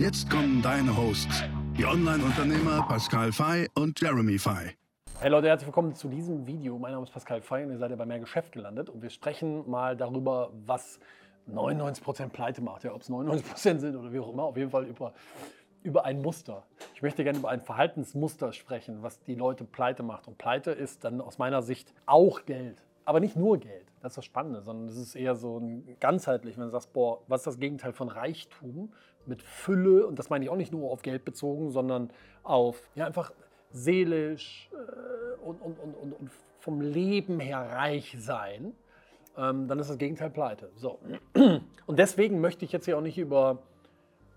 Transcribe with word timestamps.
Jetzt 0.00 0.30
kommen 0.30 0.62
deine 0.62 0.96
Hosts, 0.96 1.44
die 1.76 1.84
Online-Unternehmer 1.84 2.86
Pascal 2.88 3.32
Fay 3.32 3.68
und 3.74 4.00
Jeremy 4.00 4.38
Fay. 4.38 4.70
Hey 5.20 5.28
Leute, 5.28 5.48
herzlich 5.48 5.66
willkommen 5.66 5.94
zu 5.94 6.08
diesem 6.08 6.46
Video. 6.46 6.78
Mein 6.78 6.92
Name 6.92 7.04
ist 7.04 7.12
Pascal 7.12 7.42
Fay 7.42 7.66
und 7.66 7.72
ihr 7.72 7.76
seid 7.76 7.90
ja 7.90 7.96
bei 7.96 8.06
mehr 8.06 8.18
Geschäft 8.18 8.52
gelandet 8.52 8.88
und 8.88 9.02
wir 9.02 9.10
sprechen 9.10 9.68
mal 9.68 9.98
darüber, 9.98 10.52
was 10.64 11.00
99% 11.52 12.30
Pleite 12.30 12.62
macht. 12.62 12.82
Ja, 12.84 12.94
ob 12.94 13.02
es 13.02 13.10
99% 13.10 13.78
sind 13.78 13.94
oder 13.94 14.10
wie 14.10 14.20
auch 14.20 14.32
immer, 14.32 14.44
auf 14.44 14.56
jeden 14.56 14.70
Fall 14.70 14.86
über, 14.86 15.12
über 15.82 16.06
ein 16.06 16.22
Muster. 16.22 16.64
Ich 16.94 17.02
möchte 17.02 17.22
gerne 17.22 17.38
über 17.38 17.50
ein 17.50 17.60
Verhaltensmuster 17.60 18.54
sprechen, 18.54 19.02
was 19.02 19.20
die 19.20 19.34
Leute 19.34 19.64
pleite 19.64 20.02
macht. 20.02 20.28
Und 20.28 20.38
pleite 20.38 20.70
ist 20.70 21.04
dann 21.04 21.20
aus 21.20 21.36
meiner 21.36 21.60
Sicht 21.60 21.92
auch 22.06 22.46
Geld. 22.46 22.82
Aber 23.04 23.20
nicht 23.20 23.36
nur 23.36 23.58
Geld, 23.58 23.89
das 24.02 24.12
ist 24.12 24.16
das 24.18 24.24
Spannende, 24.24 24.62
sondern 24.62 24.88
es 24.88 24.96
ist 24.96 25.14
eher 25.14 25.34
so 25.34 25.58
ein 25.58 25.96
ganzheitlich, 26.00 26.56
wenn 26.56 26.64
du 26.64 26.70
sagst, 26.70 26.92
boah, 26.92 27.20
was 27.28 27.40
ist 27.40 27.46
das 27.46 27.58
Gegenteil 27.58 27.92
von 27.92 28.08
Reichtum? 28.08 28.92
Mit 29.26 29.42
Fülle, 29.42 30.06
und 30.06 30.18
das 30.18 30.30
meine 30.30 30.44
ich 30.44 30.50
auch 30.50 30.56
nicht 30.56 30.72
nur 30.72 30.90
auf 30.90 31.02
Geld 31.02 31.24
bezogen, 31.24 31.70
sondern 31.70 32.10
auf, 32.42 32.82
ja, 32.94 33.06
einfach 33.06 33.32
seelisch 33.70 34.70
äh, 34.72 35.40
und, 35.42 35.60
und, 35.60 35.78
und, 35.78 36.12
und, 36.12 36.30
vom 36.58 36.80
Leben 36.82 37.40
her 37.40 37.58
reich 37.72 38.16
sein, 38.18 38.74
ähm, 39.36 39.66
dann 39.66 39.78
ist 39.78 39.88
das 39.88 39.96
Gegenteil 39.96 40.30
pleite. 40.30 40.70
So. 40.76 40.98
Und 41.86 41.98
deswegen 41.98 42.40
möchte 42.40 42.66
ich 42.66 42.72
jetzt 42.72 42.84
hier 42.84 42.98
auch 42.98 43.02
nicht 43.02 43.16
über 43.16 43.62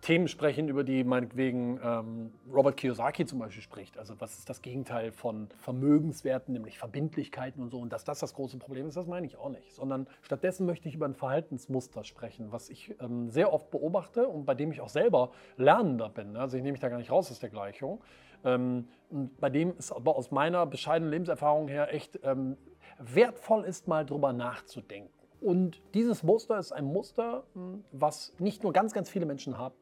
Themen 0.03 0.27
sprechen, 0.27 0.67
über 0.67 0.83
die 0.83 1.05
meinetwegen 1.05 1.79
ähm, 1.81 2.33
Robert 2.53 2.75
Kiyosaki 2.75 3.25
zum 3.25 3.39
Beispiel 3.39 3.61
spricht. 3.61 3.97
Also 3.97 4.19
was 4.19 4.37
ist 4.37 4.49
das 4.49 4.61
Gegenteil 4.61 5.13
von 5.13 5.47
Vermögenswerten, 5.59 6.53
nämlich 6.53 6.77
Verbindlichkeiten 6.77 7.63
und 7.63 7.69
so. 7.69 7.79
Und 7.79 7.93
dass 7.93 8.03
das 8.03 8.19
das 8.19 8.33
große 8.33 8.57
Problem 8.57 8.85
ist, 8.85 8.97
das 8.97 9.07
meine 9.07 9.25
ich 9.25 9.37
auch 9.37 9.47
nicht. 9.47 9.73
Sondern 9.73 10.07
stattdessen 10.21 10.65
möchte 10.65 10.89
ich 10.89 10.95
über 10.95 11.05
ein 11.05 11.15
Verhaltensmuster 11.15 12.03
sprechen, 12.03 12.51
was 12.51 12.69
ich 12.69 12.93
ähm, 12.99 13.29
sehr 13.29 13.53
oft 13.53 13.71
beobachte 13.71 14.27
und 14.27 14.43
bei 14.43 14.55
dem 14.55 14.73
ich 14.73 14.81
auch 14.81 14.89
selber 14.89 15.31
Lernender 15.55 16.09
bin. 16.09 16.35
Also 16.35 16.57
ich 16.57 16.63
nehme 16.63 16.73
mich 16.73 16.81
da 16.81 16.89
gar 16.89 16.97
nicht 16.97 17.09
raus 17.09 17.31
aus 17.31 17.39
der 17.39 17.49
Gleichung. 17.49 18.01
Ähm, 18.43 18.89
und 19.09 19.39
bei 19.39 19.49
dem 19.49 19.73
es 19.79 19.93
aber 19.93 20.17
aus 20.17 20.31
meiner 20.31 20.65
bescheidenen 20.65 21.11
Lebenserfahrung 21.11 21.69
her 21.69 21.93
echt 21.93 22.19
ähm, 22.23 22.57
wertvoll 22.99 23.63
ist, 23.63 23.87
mal 23.87 24.05
drüber 24.05 24.33
nachzudenken. 24.33 25.13
Und 25.39 25.81
dieses 25.93 26.23
Muster 26.23 26.59
ist 26.59 26.73
ein 26.73 26.85
Muster, 26.85 27.45
hm, 27.53 27.85
was 27.93 28.33
nicht 28.39 28.63
nur 28.63 28.73
ganz, 28.73 28.93
ganz 28.93 29.09
viele 29.09 29.25
Menschen 29.25 29.57
haben, 29.57 29.75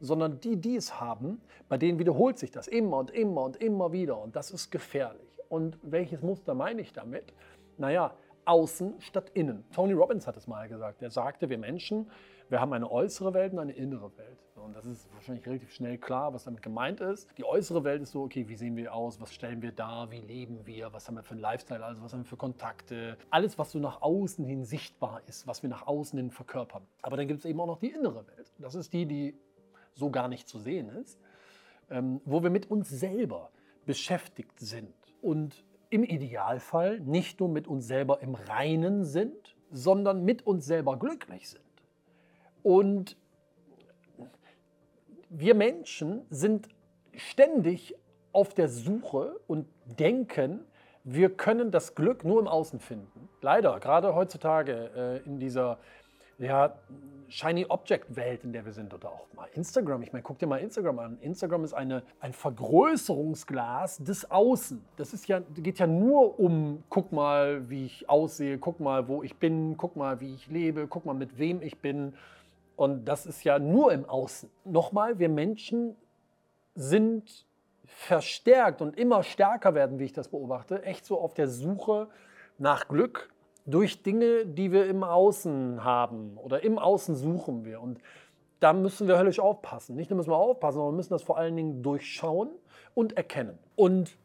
sondern 0.00 0.40
die, 0.40 0.56
die 0.56 0.76
es 0.76 1.00
haben, 1.00 1.40
bei 1.68 1.78
denen 1.78 1.98
wiederholt 1.98 2.38
sich 2.38 2.50
das 2.50 2.68
immer 2.68 2.98
und 2.98 3.10
immer 3.10 3.42
und 3.42 3.56
immer 3.56 3.92
wieder 3.92 4.18
und 4.18 4.36
das 4.36 4.50
ist 4.50 4.70
gefährlich. 4.70 5.26
Und 5.48 5.78
welches 5.82 6.22
Muster 6.22 6.54
meine 6.54 6.80
ich 6.80 6.92
damit? 6.92 7.32
Naja, 7.78 8.14
außen 8.46 9.00
statt 9.00 9.30
innen. 9.34 9.64
Tony 9.72 9.92
Robbins 9.92 10.26
hat 10.26 10.36
es 10.36 10.46
mal 10.46 10.68
gesagt. 10.68 11.02
Er 11.02 11.10
sagte, 11.10 11.48
wir 11.48 11.58
Menschen, 11.58 12.10
wir 12.48 12.60
haben 12.60 12.72
eine 12.72 12.90
äußere 12.90 13.34
Welt 13.34 13.52
und 13.52 13.58
eine 13.58 13.72
innere 13.72 14.16
Welt. 14.16 14.38
Und 14.54 14.74
das 14.74 14.86
ist 14.86 15.12
wahrscheinlich 15.12 15.46
relativ 15.46 15.72
schnell 15.72 15.98
klar, 15.98 16.32
was 16.32 16.44
damit 16.44 16.62
gemeint 16.62 17.00
ist. 17.00 17.28
Die 17.38 17.44
äußere 17.44 17.84
Welt 17.84 18.02
ist 18.02 18.12
so, 18.12 18.22
okay, 18.22 18.48
wie 18.48 18.56
sehen 18.56 18.76
wir 18.76 18.94
aus, 18.94 19.20
was 19.20 19.34
stellen 19.34 19.62
wir 19.62 19.72
dar, 19.72 20.10
wie 20.10 20.20
leben 20.20 20.66
wir, 20.66 20.92
was 20.92 21.06
haben 21.08 21.16
wir 21.16 21.22
für 21.22 21.32
einen 21.32 21.40
Lifestyle, 21.40 21.84
also 21.84 22.02
was 22.02 22.12
haben 22.12 22.20
wir 22.20 22.28
für 22.28 22.36
Kontakte. 22.36 23.18
Alles, 23.30 23.58
was 23.58 23.72
so 23.72 23.78
nach 23.78 24.00
außen 24.00 24.44
hin 24.44 24.64
sichtbar 24.64 25.22
ist, 25.26 25.46
was 25.46 25.62
wir 25.62 25.70
nach 25.70 25.86
außen 25.86 26.16
hin 26.16 26.30
verkörpern. 26.30 26.86
Aber 27.02 27.16
dann 27.16 27.28
gibt 27.28 27.40
es 27.40 27.46
eben 27.46 27.60
auch 27.60 27.66
noch 27.66 27.78
die 27.78 27.90
innere 27.90 28.26
Welt. 28.28 28.52
Das 28.58 28.74
ist 28.74 28.92
die, 28.92 29.06
die 29.06 29.38
so 29.96 30.10
gar 30.10 30.28
nicht 30.28 30.48
zu 30.48 30.58
sehen 30.58 30.88
ist, 30.90 31.18
ähm, 31.90 32.20
wo 32.24 32.42
wir 32.42 32.50
mit 32.50 32.70
uns 32.70 32.88
selber 32.88 33.50
beschäftigt 33.86 34.60
sind 34.60 34.94
und 35.22 35.64
im 35.90 36.04
Idealfall 36.04 37.00
nicht 37.00 37.40
nur 37.40 37.48
mit 37.48 37.66
uns 37.66 37.86
selber 37.86 38.20
im 38.20 38.34
Reinen 38.34 39.04
sind, 39.04 39.56
sondern 39.70 40.24
mit 40.24 40.46
uns 40.46 40.66
selber 40.66 40.98
glücklich 40.98 41.48
sind. 41.48 41.62
Und 42.62 43.16
wir 45.28 45.54
Menschen 45.54 46.26
sind 46.30 46.68
ständig 47.14 47.96
auf 48.32 48.54
der 48.54 48.68
Suche 48.68 49.40
und 49.46 49.66
denken, 49.84 50.64
wir 51.04 51.30
können 51.30 51.70
das 51.70 51.94
Glück 51.94 52.24
nur 52.24 52.40
im 52.40 52.48
Außen 52.48 52.80
finden. 52.80 53.28
Leider, 53.40 53.78
gerade 53.78 54.14
heutzutage 54.14 54.90
äh, 55.24 55.26
in 55.26 55.38
dieser 55.38 55.78
ja, 56.38 56.74
Shiny 57.28 57.66
Object 57.68 58.14
Welt, 58.14 58.44
in 58.44 58.52
der 58.52 58.64
wir 58.64 58.72
sind, 58.72 58.94
oder 58.94 59.10
auch 59.10 59.26
mal 59.34 59.48
Instagram. 59.54 60.02
Ich 60.02 60.12
meine, 60.12 60.22
guck 60.22 60.38
dir 60.38 60.46
mal 60.46 60.58
Instagram 60.58 60.98
an. 61.00 61.18
Instagram 61.20 61.64
ist 61.64 61.74
eine, 61.74 62.02
ein 62.20 62.32
Vergrößerungsglas 62.32 63.98
des 63.98 64.30
Außen. 64.30 64.84
Das 64.96 65.12
ist 65.12 65.26
ja, 65.26 65.40
geht 65.54 65.78
ja 65.78 65.86
nur 65.86 66.38
um, 66.38 66.84
guck 66.88 67.12
mal, 67.12 67.68
wie 67.68 67.86
ich 67.86 68.08
aussehe, 68.08 68.58
guck 68.58 68.78
mal, 68.78 69.08
wo 69.08 69.22
ich 69.22 69.36
bin, 69.36 69.76
guck 69.76 69.96
mal, 69.96 70.20
wie 70.20 70.34
ich 70.34 70.46
lebe, 70.48 70.86
guck 70.86 71.04
mal, 71.04 71.14
mit 71.14 71.38
wem 71.38 71.62
ich 71.62 71.78
bin. 71.78 72.14
Und 72.76 73.06
das 73.06 73.26
ist 73.26 73.42
ja 73.42 73.58
nur 73.58 73.92
im 73.92 74.04
Außen. 74.04 74.48
Nochmal, 74.64 75.18
wir 75.18 75.28
Menschen 75.28 75.96
sind 76.74 77.46
verstärkt 77.86 78.82
und 78.82 78.98
immer 78.98 79.22
stärker 79.22 79.74
werden, 79.74 79.98
wie 79.98 80.04
ich 80.04 80.12
das 80.12 80.28
beobachte, 80.28 80.82
echt 80.82 81.06
so 81.06 81.18
auf 81.18 81.34
der 81.34 81.48
Suche 81.48 82.08
nach 82.58 82.88
Glück, 82.88 83.30
durch 83.66 84.02
Dinge, 84.02 84.46
die 84.46 84.72
wir 84.72 84.86
im 84.86 85.02
Außen 85.02 85.84
haben 85.84 86.36
oder 86.38 86.62
im 86.62 86.78
Außen 86.78 87.16
suchen 87.16 87.64
wir. 87.64 87.80
Und 87.80 88.00
da 88.60 88.72
müssen 88.72 89.08
wir 89.08 89.18
höllisch 89.18 89.40
aufpassen. 89.40 89.96
Nicht 89.96 90.10
nur 90.10 90.16
müssen 90.16 90.30
wir 90.30 90.36
aufpassen, 90.36 90.76
sondern 90.76 90.94
wir 90.94 90.96
müssen 90.96 91.12
das 91.12 91.22
vor 91.22 91.36
allen 91.36 91.56
Dingen 91.56 91.82
durchschauen 91.82 92.50
und 92.94 93.16
erkennen. 93.16 93.58
Und 93.74 94.16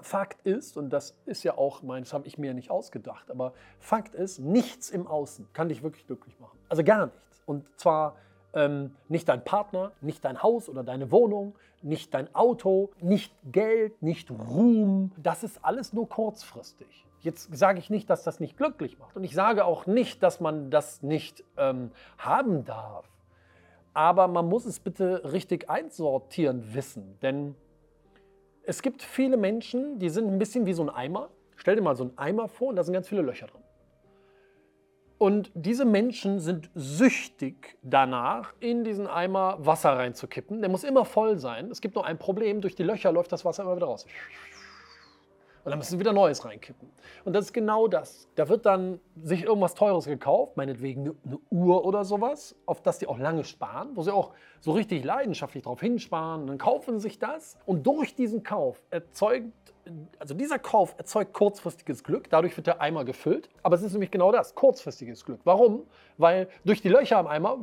Fakt 0.00 0.46
ist, 0.46 0.76
und 0.76 0.90
das 0.90 1.16
ist 1.24 1.42
ja 1.42 1.56
auch, 1.56 1.80
das 1.82 2.12
habe 2.12 2.26
ich 2.26 2.38
mir 2.38 2.52
nicht 2.54 2.70
ausgedacht, 2.70 3.30
aber 3.30 3.54
Fakt 3.80 4.14
ist, 4.14 4.40
nichts 4.40 4.90
im 4.90 5.06
Außen 5.06 5.48
kann 5.52 5.68
dich 5.68 5.82
wirklich 5.82 6.06
glücklich 6.06 6.38
machen. 6.38 6.58
Also 6.68 6.84
gar 6.84 7.06
nichts. 7.06 7.42
Und 7.46 7.66
zwar 7.78 8.16
ähm, 8.52 8.94
nicht 9.08 9.28
dein 9.28 9.44
Partner, 9.44 9.92
nicht 10.00 10.24
dein 10.24 10.42
Haus 10.42 10.68
oder 10.68 10.82
deine 10.82 11.10
Wohnung, 11.12 11.54
nicht 11.82 12.12
dein 12.14 12.34
Auto, 12.34 12.90
nicht 13.00 13.32
Geld, 13.52 14.02
nicht 14.02 14.30
Ruhm. 14.30 15.12
Das 15.16 15.42
ist 15.44 15.64
alles 15.64 15.92
nur 15.92 16.08
kurzfristig. 16.08 17.06
Jetzt 17.26 17.56
sage 17.56 17.80
ich 17.80 17.90
nicht, 17.90 18.08
dass 18.08 18.22
das 18.22 18.38
nicht 18.38 18.56
glücklich 18.56 19.00
macht. 19.00 19.16
Und 19.16 19.24
ich 19.24 19.34
sage 19.34 19.64
auch 19.64 19.86
nicht, 19.86 20.22
dass 20.22 20.38
man 20.38 20.70
das 20.70 21.02
nicht 21.02 21.42
ähm, 21.56 21.90
haben 22.18 22.64
darf. 22.64 23.04
Aber 23.94 24.28
man 24.28 24.48
muss 24.48 24.64
es 24.64 24.78
bitte 24.78 25.32
richtig 25.32 25.68
einsortieren 25.68 26.72
wissen. 26.72 27.18
Denn 27.22 27.56
es 28.62 28.80
gibt 28.80 29.02
viele 29.02 29.36
Menschen, 29.36 29.98
die 29.98 30.08
sind 30.08 30.28
ein 30.28 30.38
bisschen 30.38 30.66
wie 30.66 30.72
so 30.72 30.84
ein 30.84 30.88
Eimer. 30.88 31.30
Stell 31.56 31.74
dir 31.74 31.82
mal 31.82 31.96
so 31.96 32.04
einen 32.04 32.16
Eimer 32.16 32.46
vor 32.46 32.68
und 32.68 32.76
da 32.76 32.84
sind 32.84 32.94
ganz 32.94 33.08
viele 33.08 33.22
Löcher 33.22 33.48
drin. 33.48 33.62
Und 35.18 35.50
diese 35.54 35.84
Menschen 35.84 36.38
sind 36.38 36.70
süchtig 36.76 37.76
danach, 37.82 38.54
in 38.60 38.84
diesen 38.84 39.08
Eimer 39.08 39.56
Wasser 39.58 39.98
reinzukippen. 39.98 40.60
Der 40.60 40.70
muss 40.70 40.84
immer 40.84 41.04
voll 41.04 41.38
sein. 41.38 41.72
Es 41.72 41.80
gibt 41.80 41.96
nur 41.96 42.06
ein 42.06 42.18
Problem, 42.18 42.60
durch 42.60 42.76
die 42.76 42.84
Löcher 42.84 43.10
läuft 43.10 43.32
das 43.32 43.44
Wasser 43.44 43.64
immer 43.64 43.74
wieder 43.74 43.86
raus. 43.86 44.06
Und 45.66 45.70
dann 45.70 45.80
müssen 45.80 45.94
sie 45.94 45.98
wieder 45.98 46.12
Neues 46.12 46.44
reinkippen. 46.44 46.88
Und 47.24 47.32
das 47.32 47.46
ist 47.46 47.52
genau 47.52 47.88
das. 47.88 48.28
Da 48.36 48.48
wird 48.48 48.66
dann 48.66 49.00
sich 49.20 49.42
irgendwas 49.42 49.74
Teures 49.74 50.04
gekauft, 50.04 50.56
meinetwegen 50.56 51.16
eine, 51.24 51.38
Uhr 51.50 51.84
oder 51.84 52.04
sowas, 52.04 52.54
auf 52.66 52.82
das 52.82 53.00
die 53.00 53.08
auch 53.08 53.18
lange 53.18 53.42
sparen, 53.42 53.88
wo 53.96 54.02
sie 54.04 54.14
auch 54.14 54.30
so 54.60 54.70
richtig 54.70 55.04
leidenschaftlich 55.04 55.64
drauf 55.64 55.80
hinsparen. 55.80 56.46
Dann 56.46 56.58
kaufen 56.58 57.00
sie 57.00 57.08
sich 57.08 57.18
das. 57.18 57.58
Und 57.66 57.84
durch 57.84 58.14
diesen 58.14 58.44
Kauf 58.44 58.80
erzeugt, 58.90 59.50
also 60.20 60.34
dieser 60.34 60.60
Kauf 60.60 60.94
erzeugt 60.98 61.32
kurzfristiges 61.32 62.04
Glück. 62.04 62.30
Dadurch 62.30 62.56
wird 62.56 62.68
der 62.68 62.80
Eimer 62.80 63.04
gefüllt. 63.04 63.48
Aber 63.64 63.74
es 63.74 63.82
ist 63.82 63.90
nämlich 63.90 64.12
genau 64.12 64.30
das, 64.30 64.54
kurzfristiges 64.54 65.24
Glück. 65.24 65.40
Warum? 65.42 65.82
Weil 66.16 66.48
durch 66.64 66.80
die 66.80 66.90
Löcher 66.90 67.18
am 67.18 67.26
Eimer 67.26 67.58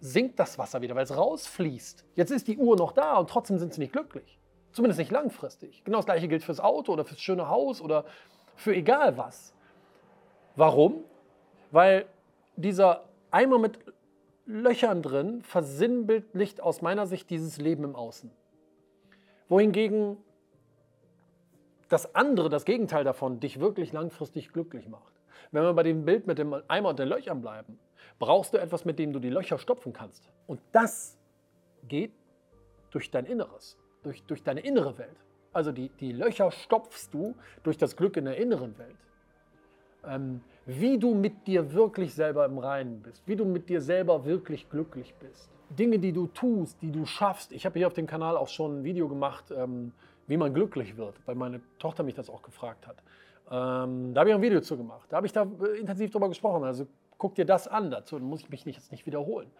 sinkt 0.00 0.40
das 0.40 0.58
Wasser 0.58 0.82
wieder, 0.82 0.96
weil 0.96 1.04
es 1.04 1.16
rausfließt. 1.16 2.04
Jetzt 2.16 2.32
ist 2.32 2.48
die 2.48 2.58
Uhr 2.58 2.76
noch 2.76 2.90
da 2.90 3.18
und 3.18 3.30
trotzdem 3.30 3.60
sind 3.60 3.72
sie 3.72 3.82
nicht 3.82 3.92
glücklich. 3.92 4.40
Zumindest 4.74 4.98
nicht 4.98 5.12
langfristig. 5.12 5.84
Genau 5.84 5.98
das 5.98 6.06
gleiche 6.06 6.26
gilt 6.26 6.42
fürs 6.42 6.58
Auto 6.58 6.92
oder 6.92 7.04
fürs 7.04 7.20
schöne 7.20 7.48
Haus 7.48 7.80
oder 7.80 8.04
für 8.56 8.74
egal 8.74 9.16
was. 9.16 9.54
Warum? 10.56 11.04
Weil 11.70 12.06
dieser 12.56 13.04
Eimer 13.30 13.60
mit 13.60 13.78
Löchern 14.46 15.00
drin 15.00 15.42
versinnbildlicht 15.42 16.60
aus 16.60 16.82
meiner 16.82 17.06
Sicht 17.06 17.30
dieses 17.30 17.58
Leben 17.58 17.84
im 17.84 17.94
Außen. 17.94 18.32
Wohingegen 19.48 20.16
das 21.88 22.16
andere, 22.16 22.48
das 22.48 22.64
Gegenteil 22.64 23.04
davon, 23.04 23.38
dich 23.38 23.60
wirklich 23.60 23.92
langfristig 23.92 24.52
glücklich 24.52 24.88
macht. 24.88 25.12
Wenn 25.52 25.62
wir 25.62 25.72
bei 25.72 25.84
dem 25.84 26.04
Bild 26.04 26.26
mit 26.26 26.38
dem 26.38 26.52
Eimer 26.66 26.88
und 26.88 26.98
den 26.98 27.08
Löchern 27.08 27.40
bleiben, 27.40 27.78
brauchst 28.18 28.52
du 28.52 28.58
etwas, 28.58 28.84
mit 28.84 28.98
dem 28.98 29.12
du 29.12 29.20
die 29.20 29.30
Löcher 29.30 29.56
stopfen 29.56 29.92
kannst. 29.92 30.28
Und 30.48 30.60
das 30.72 31.16
geht 31.86 32.12
durch 32.90 33.12
dein 33.12 33.24
Inneres, 33.24 33.78
durch, 34.04 34.22
durch 34.24 34.42
deine 34.42 34.60
innere 34.60 34.96
Welt. 34.98 35.16
Also 35.52 35.72
die, 35.72 35.88
die 36.00 36.12
Löcher 36.12 36.50
stopfst 36.50 37.08
du 37.12 37.34
durch 37.62 37.78
das 37.78 37.96
Glück 37.96 38.16
in 38.16 38.24
der 38.24 38.36
inneren 38.36 38.76
Welt. 38.78 38.96
Ähm, 40.06 40.40
wie 40.66 40.98
du 40.98 41.14
mit 41.14 41.46
dir 41.46 41.72
wirklich 41.72 42.14
selber 42.14 42.44
im 42.44 42.58
Reinen 42.58 43.02
bist, 43.02 43.22
wie 43.26 43.36
du 43.36 43.44
mit 43.44 43.68
dir 43.68 43.80
selber 43.80 44.24
wirklich 44.24 44.68
glücklich 44.68 45.14
bist. 45.20 45.50
Dinge, 45.70 45.98
die 45.98 46.12
du 46.12 46.26
tust, 46.28 46.80
die 46.82 46.90
du 46.90 47.06
schaffst. 47.06 47.52
Ich 47.52 47.66
habe 47.66 47.78
hier 47.78 47.86
auf 47.86 47.92
dem 47.94 48.06
Kanal 48.06 48.36
auch 48.36 48.48
schon 48.48 48.80
ein 48.80 48.84
Video 48.84 49.08
gemacht, 49.08 49.50
ähm, 49.50 49.92
wie 50.26 50.36
man 50.36 50.54
glücklich 50.54 50.96
wird, 50.96 51.14
weil 51.26 51.34
meine 51.34 51.60
Tochter 51.78 52.02
mich 52.02 52.14
das 52.14 52.30
auch 52.30 52.42
gefragt 52.42 52.86
hat. 52.86 52.96
Ähm, 53.50 54.14
da 54.14 54.20
habe 54.20 54.30
ich 54.30 54.34
ein 54.34 54.42
Video 54.42 54.60
zu 54.60 54.76
gemacht. 54.76 55.06
Da 55.10 55.16
habe 55.16 55.26
ich 55.26 55.32
da 55.32 55.42
äh, 55.42 55.78
intensiv 55.78 56.10
drüber 56.10 56.28
gesprochen. 56.28 56.64
Also 56.64 56.86
guck 57.18 57.34
dir 57.34 57.44
das 57.44 57.68
an. 57.68 57.90
Dazu 57.90 58.18
muss 58.18 58.40
ich 58.40 58.50
mich 58.50 58.64
nicht, 58.66 58.76
jetzt 58.76 58.90
nicht 58.90 59.06
wiederholen. 59.06 59.50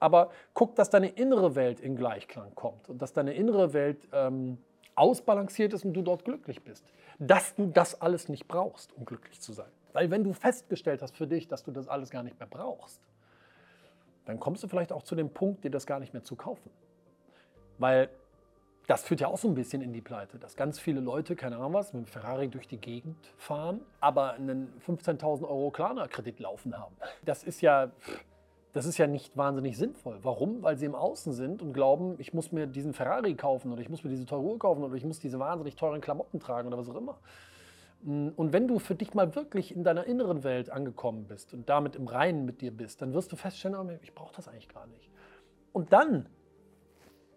Aber 0.00 0.30
guck, 0.52 0.74
dass 0.74 0.90
deine 0.90 1.08
innere 1.08 1.54
Welt 1.54 1.80
in 1.80 1.96
Gleichklang 1.96 2.54
kommt 2.54 2.88
und 2.88 3.00
dass 3.00 3.12
deine 3.12 3.34
innere 3.34 3.72
Welt 3.72 4.08
ähm, 4.12 4.58
ausbalanciert 4.94 5.72
ist 5.72 5.84
und 5.84 5.92
du 5.92 6.02
dort 6.02 6.24
glücklich 6.24 6.62
bist. 6.62 6.84
Dass 7.18 7.54
du 7.54 7.66
das 7.66 8.00
alles 8.00 8.28
nicht 8.28 8.48
brauchst, 8.48 8.92
um 8.96 9.04
glücklich 9.04 9.40
zu 9.40 9.52
sein. 9.52 9.70
Weil 9.92 10.10
wenn 10.10 10.24
du 10.24 10.32
festgestellt 10.32 11.02
hast 11.02 11.16
für 11.16 11.26
dich, 11.26 11.48
dass 11.48 11.62
du 11.62 11.70
das 11.70 11.88
alles 11.88 12.10
gar 12.10 12.22
nicht 12.22 12.38
mehr 12.38 12.48
brauchst, 12.48 13.00
dann 14.24 14.40
kommst 14.40 14.62
du 14.62 14.68
vielleicht 14.68 14.92
auch 14.92 15.02
zu 15.02 15.14
dem 15.14 15.30
Punkt, 15.30 15.64
dir 15.64 15.70
das 15.70 15.86
gar 15.86 16.00
nicht 16.00 16.12
mehr 16.12 16.24
zu 16.24 16.34
kaufen. 16.34 16.70
Weil 17.78 18.08
das 18.86 19.02
führt 19.02 19.20
ja 19.20 19.28
auch 19.28 19.38
so 19.38 19.48
ein 19.48 19.54
bisschen 19.54 19.80
in 19.82 19.92
die 19.92 20.00
Pleite, 20.00 20.38
dass 20.38 20.56
ganz 20.56 20.78
viele 20.78 21.00
Leute, 21.00 21.36
keine 21.36 21.56
Ahnung 21.56 21.72
was, 21.74 21.92
mit 21.92 22.06
dem 22.06 22.06
Ferrari 22.06 22.48
durch 22.48 22.68
die 22.68 22.76
Gegend 22.76 23.16
fahren, 23.38 23.80
aber 24.00 24.34
einen 24.34 24.72
15.000 24.86 25.42
Euro 25.42 25.70
Klarna-Kredit 25.70 26.40
laufen 26.40 26.78
haben. 26.78 26.94
Das 27.24 27.44
ist 27.44 27.62
ja, 27.62 27.90
das 28.74 28.86
ist 28.86 28.98
ja 28.98 29.06
nicht 29.06 29.36
wahnsinnig 29.36 29.78
sinnvoll. 29.78 30.18
Warum? 30.22 30.62
Weil 30.64 30.76
sie 30.76 30.84
im 30.84 30.96
Außen 30.96 31.32
sind 31.32 31.62
und 31.62 31.72
glauben, 31.72 32.16
ich 32.18 32.34
muss 32.34 32.50
mir 32.50 32.66
diesen 32.66 32.92
Ferrari 32.92 33.34
kaufen 33.34 33.72
oder 33.72 33.80
ich 33.80 33.88
muss 33.88 34.02
mir 34.02 34.10
diese 34.10 34.26
teure 34.26 34.42
Uhr 34.42 34.58
kaufen 34.58 34.82
oder 34.82 34.94
ich 34.96 35.04
muss 35.04 35.20
diese 35.20 35.38
wahnsinnig 35.38 35.76
teuren 35.76 36.00
Klamotten 36.00 36.40
tragen 36.40 36.66
oder 36.66 36.76
was 36.76 36.90
auch 36.90 36.96
immer. 36.96 37.18
Und 38.04 38.52
wenn 38.52 38.66
du 38.66 38.80
für 38.80 38.96
dich 38.96 39.14
mal 39.14 39.34
wirklich 39.36 39.74
in 39.74 39.84
deiner 39.84 40.04
inneren 40.04 40.42
Welt 40.42 40.70
angekommen 40.70 41.26
bist 41.26 41.54
und 41.54 41.68
damit 41.68 41.94
im 41.94 42.08
Reinen 42.08 42.44
mit 42.44 42.60
dir 42.60 42.72
bist, 42.72 43.00
dann 43.00 43.14
wirst 43.14 43.30
du 43.30 43.36
feststellen, 43.36 43.76
oh, 43.78 43.88
ich 44.02 44.12
brauche 44.12 44.34
das 44.34 44.48
eigentlich 44.48 44.68
gar 44.68 44.86
nicht. 44.88 45.08
Und 45.72 45.92
dann 45.92 46.28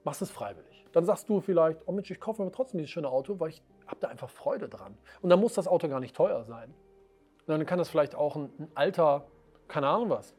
machst 0.03 0.21
du 0.21 0.25
es 0.25 0.31
freiwillig. 0.31 0.87
Dann 0.91 1.05
sagst 1.05 1.29
du 1.29 1.39
vielleicht, 1.39 1.81
oh 1.85 1.91
Mensch, 1.91 2.09
ich 2.09 2.19
kaufe 2.19 2.43
mir 2.43 2.51
trotzdem 2.51 2.79
dieses 2.79 2.89
schöne 2.89 3.09
Auto, 3.09 3.39
weil 3.39 3.49
ich 3.49 3.61
habe 3.85 3.99
da 3.99 4.07
einfach 4.07 4.29
Freude 4.29 4.69
dran. 4.69 4.97
Und 5.21 5.29
dann 5.29 5.39
muss 5.39 5.53
das 5.53 5.67
Auto 5.67 5.87
gar 5.87 5.99
nicht 5.99 6.15
teuer 6.15 6.43
sein. 6.43 6.73
Und 7.45 7.47
dann 7.47 7.65
kann 7.67 7.77
das 7.77 7.89
vielleicht 7.89 8.15
auch 8.15 8.35
ein, 8.35 8.49
ein 8.57 8.67
alter, 8.73 9.27
keine 9.67 9.87
Ahnung 9.87 10.09
was, 10.09 10.35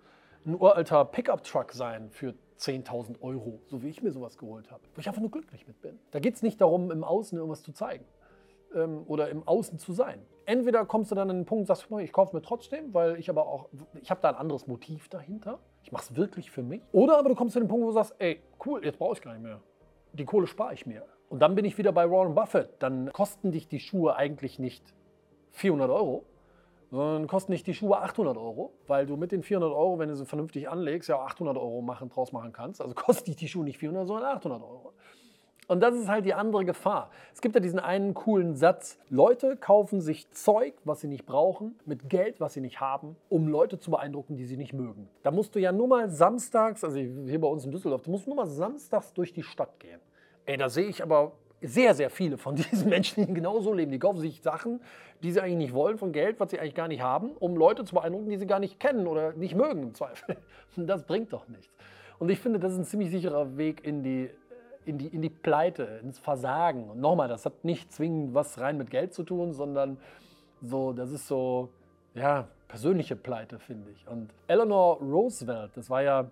ein 0.49 0.61
uralter 0.61 1.05
Pickup-Truck 1.05 1.73
sein 1.73 2.11
für 2.11 2.35
10.000 2.59 3.21
Euro, 3.21 3.61
so 3.67 3.83
wie 3.83 3.89
ich 3.89 4.03
mir 4.03 4.11
sowas 4.11 4.37
geholt 4.37 4.71
habe, 4.71 4.83
wo 4.95 5.01
ich 5.01 5.07
einfach 5.07 5.21
nur 5.21 5.31
glücklich 5.31 5.67
mit 5.67 5.81
bin. 5.81 5.99
Da 6.11 6.19
geht 6.19 6.35
es 6.35 6.43
nicht 6.43 6.61
darum, 6.61 6.91
im 6.91 7.05
Außen 7.05 7.39
irgendwas 7.39 7.63
zu 7.63 7.73
zeigen 7.73 8.05
ähm, 8.75 9.05
oder 9.07 9.29
im 9.29 9.47
Außen 9.47 9.79
zu 9.79 9.93
sein. 9.93 10.21
Entweder 10.47 10.85
kommst 10.87 11.11
du 11.11 11.15
dann 11.15 11.31
an 11.31 11.37
den 11.37 11.45
Punkt 11.45 11.61
und 11.61 11.67
sagst, 11.67 11.87
ich 12.01 12.13
kaufe 12.13 12.35
mir 12.35 12.43
trotzdem, 12.43 12.95
weil 12.95 13.19
ich 13.19 13.31
aber 13.31 13.47
auch, 13.47 13.69
ich 14.01 14.11
habe 14.11 14.21
da 14.21 14.31
ein 14.31 14.35
anderes 14.35 14.67
Motiv 14.67 15.09
dahinter. 15.09 15.59
Ich 15.83 15.93
mache 15.93 16.05
es 16.05 16.17
wirklich 16.17 16.51
für 16.51 16.63
mich. 16.63 16.81
Oder 16.93 17.19
aber 17.19 17.29
du 17.29 17.35
kommst 17.35 17.53
zu 17.53 17.61
dem 17.61 17.69
Punkt, 17.69 17.85
wo 17.85 17.89
du 17.89 17.95
sagst, 17.95 18.15
ey, 18.19 18.41
cool, 18.65 18.85
jetzt 18.85 18.99
brauche 18.99 19.13
ich 19.13 19.21
gar 19.21 19.35
nicht 19.35 19.43
mehr. 19.43 19.61
Die 20.15 20.25
Kohle 20.25 20.47
spare 20.47 20.73
ich 20.73 20.87
mir. 20.87 21.05
Und 21.29 21.41
dann 21.41 21.55
bin 21.55 21.67
ich 21.67 21.77
wieder 21.77 21.93
bei 21.93 22.11
Warren 22.11 22.35
Buffett. 22.35 22.71
Dann 22.79 23.13
kosten 23.13 23.53
dich 23.53 23.69
die 23.69 23.81
Schuhe 23.81 24.17
eigentlich 24.17 24.59
nicht 24.59 24.83
400 25.53 25.91
Euro, 25.91 26.25
sondern 26.91 27.27
kosten 27.27 27.53
dich 27.53 27.63
die 27.63 27.75
Schuhe 27.75 27.99
800 27.99 28.37
Euro, 28.37 28.73
weil 28.87 29.07
du 29.07 29.17
mit 29.17 29.33
den 29.33 29.43
400 29.43 29.73
Euro, 29.73 29.99
wenn 29.99 30.09
du 30.09 30.17
sie 30.17 30.25
vernünftig 30.25 30.69
anlegst, 30.69 31.09
ja 31.09 31.19
800 31.19 31.57
Euro 31.57 31.83
machen, 31.83 32.09
draus 32.09 32.33
machen 32.33 32.53
kannst. 32.53 32.81
Also 32.81 32.95
kosten 32.97 33.27
dich 33.27 33.37
die 33.37 33.49
Schuhe 33.49 33.65
nicht 33.65 33.79
400, 33.79 34.07
sondern 34.07 34.37
800 34.37 34.63
Euro. 34.63 34.93
Und 35.69 35.81
das 35.81 35.95
ist 35.95 36.09
halt 36.09 36.25
die 36.25 36.33
andere 36.33 36.65
Gefahr. 36.65 37.11
Es 37.35 37.43
gibt 37.43 37.55
ja 37.55 37.61
diesen 37.61 37.79
einen 37.79 38.15
coolen 38.15 38.57
Satz, 38.57 38.99
Leute 39.11 39.55
kaufen 39.55 40.01
sich 40.01 40.31
Zeug, 40.31 40.73
was 40.85 41.03
sie 41.03 41.09
nicht 41.09 41.27
brauchen, 41.27 41.79
mit 41.85 42.09
Geld, 42.09 42.41
was 42.41 42.55
sie 42.55 42.63
nicht 42.63 42.81
haben, 42.81 43.17
um 43.29 43.49
Leute 43.49 43.79
zu 43.79 43.91
beeindrucken, 43.91 44.37
die 44.37 44.47
sie 44.47 44.57
nicht 44.57 44.73
mögen. 44.73 45.11
Da 45.23 45.31
musst 45.31 45.55
du 45.55 45.59
ja 45.59 45.71
nur 45.71 45.87
mal 45.87 46.09
samstags, 46.09 46.85
also 46.85 46.97
hier 46.97 47.39
bei 47.39 47.49
uns 47.49 47.67
in 47.67 47.71
Düsseldorf, 47.71 48.01
du 48.01 48.11
musst 48.11 48.27
nur 48.27 48.37
mal 48.37 48.47
samstags 48.47 49.13
durch 49.13 49.35
die 49.35 49.43
Stadt 49.43 49.79
gehen. 49.79 50.01
Ey, 50.47 50.57
da 50.57 50.71
sehe 50.71 50.87
ich 50.87 51.03
aber 51.03 51.33
sehr, 51.61 51.95
sehr 51.95 52.11
viele 52.11 52.39
von 52.39 52.55
diesen 52.71 52.89
Menschen, 52.89 53.27
die 53.27 53.35
genauso 53.35 53.73
leben. 53.73 53.91
Die 53.93 53.99
kaufen 53.99 54.21
sich 54.21 54.43
Sachen, 54.43 54.81
die 55.23 55.33
sie 55.33 55.41
eigentlich 55.41 55.57
nicht 55.57 55.75
wollen, 55.75 55.99
von 55.99 56.13
Geld, 56.13 56.39
was 56.41 56.51
sie 56.51 56.61
eigentlich 56.61 56.75
gar 56.75 56.89
nicht 56.89 57.03
haben, 57.03 57.31
um 57.39 57.57
Leute 57.57 57.85
zu 57.85 57.95
beeindrucken, 57.95 58.31
die 58.31 58.37
sie 58.37 58.47
gar 58.47 58.61
nicht 58.61 58.79
kennen 58.79 59.07
oder 59.07 59.33
nicht 59.33 59.55
mögen 59.55 59.83
im 59.83 59.95
Zweifel. 59.95 60.37
Das 60.77 61.03
bringt 61.03 61.33
doch 61.33 61.49
nichts. 61.49 61.75
Und 62.21 62.31
ich 62.31 62.39
finde, 62.39 62.61
das 62.61 62.73
ist 62.73 62.79
ein 62.79 62.85
ziemlich 62.85 63.11
sicherer 63.11 63.57
Weg 63.57 63.85
in 63.85 64.05
die 64.05 64.31
in 64.89 64.97
die, 64.97 65.09
in 65.09 65.21
die 65.21 65.29
Pleite, 65.29 66.01
ins 66.03 66.19
Versagen. 66.19 66.89
Und 66.89 67.01
nochmal, 67.01 67.29
das 67.29 67.45
hat 67.45 67.65
nicht 67.65 67.93
zwingend 67.93 68.33
was 68.33 68.59
rein 68.59 68.79
mit 68.79 68.91
Geld 68.91 69.13
zu 69.13 69.23
tun, 69.23 69.53
sondern 69.53 69.99
so, 70.63 70.93
das 70.93 71.13
ist 71.13 71.29
so, 71.29 71.69
ja, 72.15 72.49
persönliche 72.69 73.15
Pleite, 73.15 73.59
finde 73.59 73.91
ich. 73.91 74.09
Und 74.09 74.31
Eleanor 74.47 74.99
Roosevelt, 75.01 75.73
das 75.75 75.91
war 75.91 76.03
ja 76.03 76.31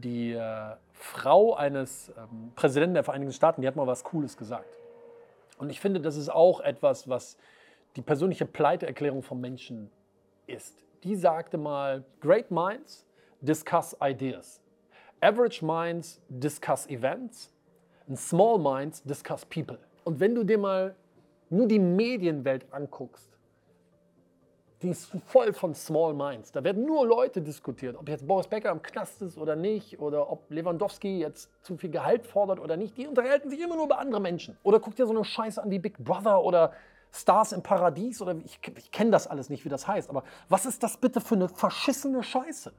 die 0.00 0.32
äh, 0.32 0.76
Frau 0.92 1.54
eines 1.54 2.10
ähm, 2.10 2.52
Präsidenten 2.56 2.94
der 2.94 3.04
Vereinigten 3.04 3.32
Staaten, 3.32 3.62
die 3.62 3.68
hat 3.68 3.76
mal 3.76 3.86
was 3.86 4.04
Cooles 4.04 4.36
gesagt. 4.36 4.78
Und 5.58 5.70
ich 5.70 5.80
finde, 5.80 6.00
das 6.00 6.16
ist 6.16 6.28
auch 6.28 6.60
etwas, 6.60 7.08
was 7.08 7.36
die 7.96 8.02
persönliche 8.02 8.44
Pleiteerklärung 8.44 9.22
von 9.22 9.40
Menschen 9.40 9.90
ist. 10.46 10.84
Die 11.04 11.14
sagte 11.14 11.58
mal, 11.58 12.04
Great 12.20 12.50
Minds 12.50 13.06
discuss 13.40 13.96
ideas. 14.02 14.60
Average 15.20 15.64
Minds 15.64 16.20
discuss 16.28 16.88
events 16.88 17.52
and 18.08 18.18
small 18.18 18.58
minds 18.58 19.02
discuss 19.02 19.44
people. 19.44 19.78
Und 20.02 20.20
wenn 20.20 20.34
du 20.34 20.44
dir 20.44 20.58
mal 20.58 20.94
nur 21.50 21.66
die 21.66 21.78
Medienwelt 21.78 22.66
anguckst, 22.72 23.33
die 24.84 24.90
ist 24.90 25.10
voll 25.26 25.52
von 25.54 25.74
Small 25.74 26.12
Minds. 26.12 26.52
Da 26.52 26.62
werden 26.62 26.84
nur 26.84 27.06
Leute 27.06 27.40
diskutiert, 27.40 27.96
ob 27.96 28.08
jetzt 28.08 28.26
Boris 28.26 28.46
Becker 28.46 28.70
im 28.70 28.82
Knast 28.82 29.22
ist 29.22 29.38
oder 29.38 29.56
nicht, 29.56 29.98
oder 29.98 30.30
ob 30.30 30.50
Lewandowski 30.50 31.18
jetzt 31.18 31.50
zu 31.62 31.78
viel 31.78 31.90
Gehalt 31.90 32.26
fordert 32.26 32.60
oder 32.60 32.76
nicht. 32.76 32.96
Die 32.98 33.06
unterhalten 33.06 33.48
sich 33.48 33.60
immer 33.60 33.76
nur 33.76 33.86
über 33.86 33.98
andere 33.98 34.20
Menschen. 34.20 34.58
Oder 34.62 34.80
guck 34.80 34.94
dir 34.94 35.06
so 35.06 35.14
eine 35.14 35.24
Scheiße 35.24 35.62
an 35.62 35.70
wie 35.70 35.78
Big 35.78 35.96
Brother 35.98 36.42
oder 36.44 36.72
Stars 37.12 37.52
im 37.52 37.62
Paradies 37.62 38.20
oder 38.20 38.36
ich, 38.44 38.60
ich 38.76 38.90
kenne 38.90 39.10
das 39.10 39.26
alles 39.26 39.48
nicht, 39.48 39.64
wie 39.64 39.70
das 39.70 39.88
heißt. 39.88 40.10
Aber 40.10 40.22
was 40.48 40.66
ist 40.66 40.82
das 40.82 40.98
bitte 40.98 41.22
für 41.22 41.36
eine 41.36 41.48
verschissene 41.48 42.22
Scheiße? 42.22 42.72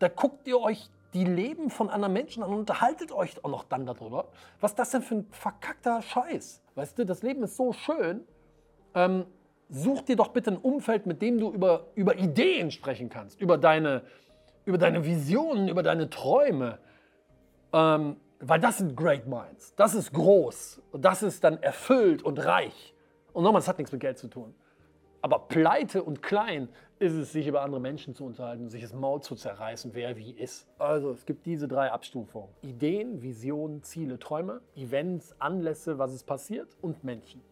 Da 0.00 0.08
guckt 0.08 0.48
ihr 0.48 0.58
euch 0.60 0.90
die 1.14 1.24
Leben 1.24 1.70
von 1.70 1.90
anderen 1.90 2.12
Menschen 2.12 2.42
an 2.42 2.50
und 2.50 2.58
unterhaltet 2.58 3.12
euch 3.12 3.44
auch 3.44 3.50
noch 3.50 3.64
dann 3.64 3.86
darüber. 3.86 4.28
Was 4.60 4.72
ist 4.72 4.78
das 4.78 4.90
denn 4.90 5.02
für 5.02 5.14
ein 5.16 5.26
verkackter 5.30 6.02
Scheiß? 6.02 6.62
Weißt 6.74 6.98
du, 6.98 7.06
das 7.06 7.22
Leben 7.22 7.44
ist 7.44 7.56
so 7.56 7.72
schön. 7.72 8.26
Ähm, 8.94 9.26
such 9.68 10.02
dir 10.02 10.16
doch 10.16 10.28
bitte 10.28 10.52
ein 10.52 10.56
Umfeld, 10.56 11.06
mit 11.06 11.22
dem 11.22 11.38
du 11.38 11.52
über, 11.52 11.86
über 11.94 12.16
Ideen 12.16 12.70
sprechen 12.70 13.08
kannst, 13.08 13.40
über 13.40 13.58
deine, 13.58 14.02
über 14.64 14.78
deine 14.78 15.04
Visionen, 15.04 15.68
über 15.68 15.82
deine 15.82 16.10
Träume. 16.10 16.78
Ähm, 17.72 18.16
weil 18.40 18.60
das 18.60 18.78
sind 18.78 18.96
Great 18.96 19.26
Minds. 19.26 19.74
Das 19.76 19.94
ist 19.94 20.12
groß. 20.12 20.82
Und 20.92 21.04
das 21.04 21.22
ist 21.22 21.42
dann 21.42 21.62
erfüllt 21.62 22.22
und 22.22 22.38
reich. 22.44 22.94
Und 23.32 23.44
nochmal, 23.44 23.60
das 23.60 23.68
hat 23.68 23.78
nichts 23.78 23.92
mit 23.92 24.00
Geld 24.00 24.18
zu 24.18 24.28
tun. 24.28 24.54
Aber 25.22 25.40
pleite 25.48 26.02
und 26.02 26.22
klein 26.22 26.68
ist 26.98 27.14
es, 27.14 27.32
sich 27.32 27.46
über 27.46 27.62
andere 27.62 27.80
Menschen 27.80 28.14
zu 28.14 28.24
unterhalten 28.24 28.68
sich 28.68 28.82
das 28.82 28.94
Maul 28.94 29.20
zu 29.20 29.34
zerreißen, 29.34 29.90
wer 29.94 30.16
wie 30.16 30.30
ist. 30.30 30.68
Also 30.78 31.10
es 31.10 31.26
gibt 31.26 31.44
diese 31.44 31.68
drei 31.68 31.90
Abstufungen. 31.90 32.48
Ideen, 32.62 33.22
Visionen, 33.22 33.82
Ziele, 33.82 34.18
Träume, 34.18 34.60
Events, 34.76 35.34
Anlässe, 35.38 35.98
was 35.98 36.14
ist 36.14 36.24
passiert 36.24 36.68
und 36.80 37.04
Menschen. 37.04 37.42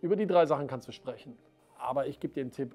Über 0.00 0.16
die 0.16 0.26
drei 0.26 0.46
Sachen 0.46 0.66
kannst 0.66 0.88
du 0.88 0.92
sprechen. 0.92 1.36
Aber 1.84 2.06
ich 2.06 2.20
gebe 2.20 2.34
dir 2.34 2.40
einen 2.40 2.50
Tipp, 2.50 2.74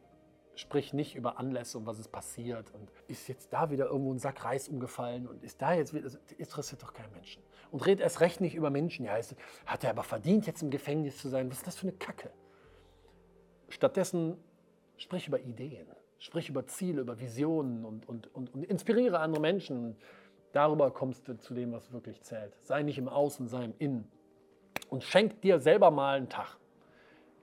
sprich 0.55 0.93
nicht 0.93 1.15
über 1.15 1.39
Anlässe 1.39 1.77
und 1.77 1.85
was 1.85 1.99
ist 1.99 2.11
passiert 2.11 2.73
und 2.73 2.91
ist 3.07 3.27
jetzt 3.27 3.53
da 3.53 3.69
wieder 3.71 3.87
irgendwo 3.87 4.13
ein 4.13 4.19
Sack 4.19 4.43
Reis 4.43 4.67
umgefallen 4.67 5.27
und 5.27 5.43
ist 5.43 5.61
da 5.61 5.73
jetzt 5.73 5.93
wieder, 5.93 6.03
das 6.03 6.19
interessiert 6.37 6.83
doch 6.83 6.93
keinen 6.93 7.11
Menschen. 7.13 7.41
Und 7.71 7.85
red 7.85 7.99
erst 7.99 8.19
recht 8.19 8.41
nicht 8.41 8.55
über 8.55 8.69
Menschen, 8.69 9.05
ja, 9.05 9.17
hat 9.65 9.83
er 9.83 9.91
aber 9.91 10.03
verdient, 10.03 10.47
jetzt 10.47 10.61
im 10.61 10.69
Gefängnis 10.69 11.17
zu 11.17 11.29
sein, 11.29 11.49
was 11.49 11.59
ist 11.59 11.67
das 11.67 11.77
für 11.77 11.87
eine 11.87 11.97
Kacke? 11.97 12.31
Stattdessen 13.69 14.37
sprich 14.97 15.27
über 15.27 15.39
Ideen. 15.39 15.87
Sprich 16.19 16.49
über 16.49 16.65
Ziele, 16.67 17.01
über 17.01 17.19
Visionen 17.19 17.85
und, 17.85 18.07
und, 18.09 18.35
und, 18.35 18.53
und 18.53 18.63
inspiriere 18.65 19.19
andere 19.19 19.41
Menschen. 19.41 19.95
Darüber 20.51 20.91
kommst 20.91 21.27
du 21.27 21.37
zu 21.37 21.53
dem, 21.53 21.71
was 21.71 21.93
wirklich 21.93 22.21
zählt. 22.21 22.53
Sei 22.61 22.83
nicht 22.83 22.97
im 22.97 23.07
Außen, 23.07 23.47
sei 23.47 23.63
im 23.63 23.73
Innen. 23.79 24.11
Und 24.89 25.03
schenk 25.03 25.41
dir 25.41 25.59
selber 25.59 25.91
mal 25.91 26.17
einen 26.17 26.27
Tag. 26.27 26.58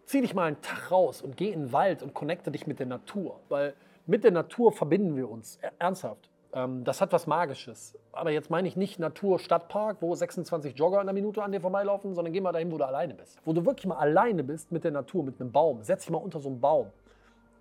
Zieh 0.06 0.20
dich 0.20 0.34
mal 0.34 0.44
einen 0.44 0.62
Tag 0.62 0.90
raus 0.92 1.20
und 1.20 1.36
geh 1.36 1.50
in 1.50 1.64
den 1.64 1.72
Wald 1.72 2.02
und 2.02 2.14
connecte 2.14 2.52
dich 2.52 2.66
mit 2.66 2.78
der 2.78 2.86
Natur. 2.86 3.40
Weil 3.48 3.74
mit 4.06 4.22
der 4.22 4.30
Natur 4.30 4.70
verbinden 4.70 5.16
wir 5.16 5.28
uns. 5.28 5.58
Ernsthaft. 5.80 6.30
Ähm, 6.52 6.84
das 6.84 7.00
hat 7.00 7.12
was 7.12 7.26
Magisches. 7.26 7.98
Aber 8.12 8.30
jetzt 8.30 8.48
meine 8.48 8.68
ich 8.68 8.76
nicht 8.76 9.00
Natur, 9.00 9.40
Stadtpark, 9.40 9.96
wo 10.00 10.14
26 10.14 10.78
Jogger 10.78 11.00
in 11.00 11.06
der 11.06 11.12
Minute 11.12 11.42
an 11.42 11.50
dir 11.50 11.60
vorbeilaufen, 11.60 12.14
sondern 12.14 12.32
geh 12.32 12.40
mal 12.40 12.52
dahin, 12.52 12.70
wo 12.70 12.78
du 12.78 12.86
alleine 12.86 13.14
bist. 13.14 13.40
Wo 13.44 13.52
du 13.52 13.66
wirklich 13.66 13.86
mal 13.86 13.96
alleine 13.96 14.44
bist 14.44 14.70
mit 14.70 14.84
der 14.84 14.92
Natur, 14.92 15.24
mit 15.24 15.40
einem 15.40 15.50
Baum. 15.50 15.82
Setz 15.82 16.02
dich 16.02 16.10
mal 16.10 16.18
unter 16.18 16.38
so 16.38 16.48
einen 16.48 16.60
Baum 16.60 16.92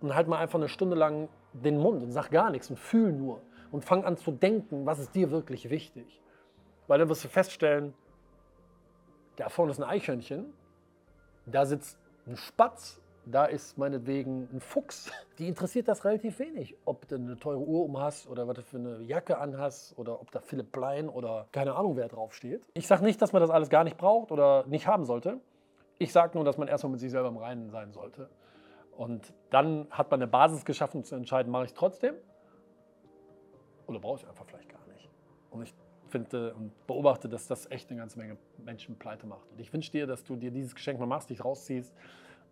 und 0.01 0.13
halt 0.13 0.27
mal 0.27 0.37
einfach 0.37 0.59
eine 0.59 0.69
Stunde 0.69 0.95
lang 0.95 1.27
den 1.51 1.79
Mund 1.79 2.03
und 2.03 2.11
sag 2.11 2.29
gar 2.29 2.51
nichts 2.51 2.69
und 2.69 2.77
fühl 2.77 3.11
nur 3.11 3.41
und 3.71 3.83
fang 3.83 4.05
an 4.05 4.17
zu 4.17 4.31
denken, 4.31 4.85
was 4.85 4.99
ist 4.99 5.15
dir 5.15 5.31
wirklich 5.31 5.71
wichtig. 5.71 6.21
Weil 6.87 6.99
dann 6.99 7.09
wirst 7.09 7.23
du 7.23 7.27
feststellen, 7.27 7.95
da 9.37 9.49
vorne 9.49 9.71
ist 9.71 9.79
ein 9.79 9.89
Eichhörnchen, 9.89 10.53
da 11.47 11.65
sitzt 11.65 11.97
ein 12.27 12.37
Spatz, 12.37 13.01
da 13.25 13.45
ist 13.45 13.77
meinetwegen 13.77 14.47
ein 14.53 14.59
Fuchs. 14.59 15.11
Die 15.39 15.47
interessiert 15.47 15.87
das 15.87 16.05
relativ 16.05 16.39
wenig, 16.39 16.75
ob 16.85 17.07
du 17.07 17.15
eine 17.15 17.37
teure 17.37 17.59
Uhr 17.59 17.83
um 17.83 17.99
hast 17.99 18.27
oder 18.27 18.47
was 18.47 18.55
du 18.55 18.61
für 18.61 18.77
eine 18.77 19.01
Jacke 19.01 19.37
anhast 19.37 19.97
oder 19.97 20.21
ob 20.21 20.31
da 20.31 20.39
Philipp 20.39 20.71
Plein 20.71 21.09
oder 21.09 21.47
keine 21.51 21.75
Ahnung 21.75 21.95
wer 21.95 22.07
draufsteht. 22.07 22.63
Ich 22.73 22.87
sage 22.87 23.03
nicht, 23.03 23.21
dass 23.21 23.33
man 23.33 23.41
das 23.41 23.49
alles 23.49 23.69
gar 23.69 23.83
nicht 23.83 23.97
braucht 23.97 24.31
oder 24.31 24.65
nicht 24.67 24.87
haben 24.87 25.05
sollte. 25.05 25.39
Ich 25.97 26.11
sage 26.11 26.37
nur, 26.37 26.45
dass 26.45 26.57
man 26.57 26.67
erstmal 26.67 26.91
mit 26.91 26.99
sich 26.99 27.11
selber 27.11 27.29
im 27.29 27.37
Reinen 27.37 27.69
sein 27.69 27.91
sollte. 27.91 28.29
Und 28.91 29.33
dann 29.49 29.87
hat 29.91 30.11
man 30.11 30.21
eine 30.21 30.27
Basis 30.27 30.63
geschaffen 30.63 31.03
zu 31.03 31.15
entscheiden, 31.15 31.51
mache 31.51 31.65
ich 31.65 31.73
trotzdem 31.73 32.15
oder 33.87 33.99
brauche 33.99 34.21
ich 34.21 34.27
einfach 34.27 34.45
vielleicht 34.45 34.69
gar 34.69 34.85
nicht. 34.93 35.09
Und 35.49 35.63
ich 35.63 35.73
finde 36.09 36.53
und 36.53 36.71
beobachte, 36.87 37.27
dass 37.29 37.47
das 37.47 37.69
echt 37.71 37.89
eine 37.89 37.99
ganze 37.99 38.17
Menge 38.17 38.37
Menschen 38.63 38.97
pleite 38.97 39.25
macht. 39.25 39.51
Und 39.51 39.59
ich 39.59 39.71
wünsche 39.73 39.91
dir, 39.91 40.07
dass 40.07 40.23
du 40.23 40.35
dir 40.35 40.51
dieses 40.51 40.75
Geschenk 40.75 40.99
mal 40.99 41.05
machst, 41.05 41.29
dich 41.29 41.43
rausziehst 41.43 41.93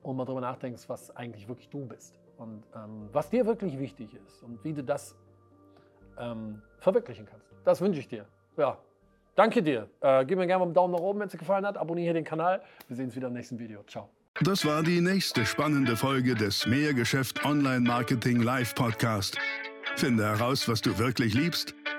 und 0.01 0.15
mal 0.15 0.25
darüber 0.25 0.41
nachdenkst, 0.41 0.87
was 0.87 1.15
eigentlich 1.15 1.47
wirklich 1.47 1.69
du 1.69 1.85
bist 1.85 2.19
und 2.37 2.63
ähm, 2.75 3.09
was 3.11 3.29
dir 3.29 3.45
wirklich 3.45 3.79
wichtig 3.79 4.09
ist 4.27 4.43
und 4.43 4.63
wie 4.63 4.73
du 4.73 4.83
das 4.83 5.15
ähm, 6.17 6.61
verwirklichen 6.79 7.25
kannst. 7.25 7.47
Das 7.63 7.81
wünsche 7.81 7.99
ich 7.99 8.07
dir. 8.07 8.25
Ja, 8.57 8.77
danke 9.35 9.63
dir. 9.63 9.89
Äh, 10.01 10.25
gib 10.25 10.37
mir 10.37 10.47
gerne 10.47 10.59
mal 10.59 10.65
einen 10.65 10.73
Daumen 10.73 10.93
nach 10.93 10.99
oben, 10.99 11.19
wenn 11.19 11.27
es 11.27 11.31
dir 11.31 11.39
gefallen 11.39 11.65
hat. 11.65 11.77
Abonniere 11.77 12.13
den 12.13 12.23
Kanal. 12.23 12.61
Wir 12.87 12.95
sehen 12.95 13.05
uns 13.05 13.15
wieder 13.15 13.27
im 13.27 13.33
nächsten 13.33 13.57
Video. 13.59 13.83
Ciao. 13.83 14.09
Das 14.41 14.65
war 14.65 14.81
die 14.81 14.99
nächste 14.99 15.45
spannende 15.45 15.95
Folge 15.95 16.33
des 16.33 16.65
Mehrgeschäft 16.65 17.45
Online 17.45 17.81
Marketing 17.81 18.41
Live 18.41 18.73
Podcast. 18.73 19.37
Finde 19.95 20.25
heraus, 20.25 20.67
was 20.67 20.81
du 20.81 20.97
wirklich 20.97 21.35
liebst 21.35 21.75